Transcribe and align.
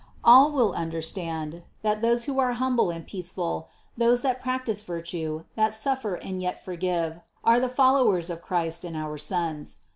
All 0.23 0.51
will 0.51 0.71
understand, 0.71 1.61
that 1.83 2.01
those 2.01 2.23
who 2.25 2.39
are 2.39 2.53
humble 2.53 2.89
and 2.89 3.05
peaceful, 3.05 3.69
those 3.95 4.23
that 4.23 4.41
practice 4.41 4.81
virtue, 4.81 5.43
that 5.55 5.75
suffer 5.75 6.15
and 6.15 6.41
yet 6.41 6.65
forgive, 6.65 7.19
are 7.43 7.59
the 7.59 7.69
followers 7.69 8.31
of 8.31 8.41
Christ 8.41 8.83
and 8.83 8.97
our 8.97 9.19
sons. 9.19 9.77